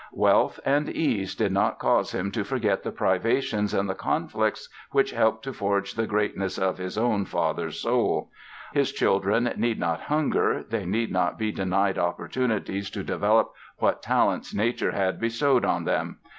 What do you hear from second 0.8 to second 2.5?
ease did not cause him to